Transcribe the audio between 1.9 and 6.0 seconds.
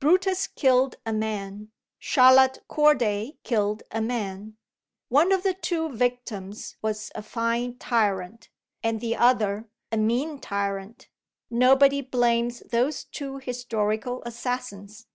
Charlotte Corday killed a man. One of the two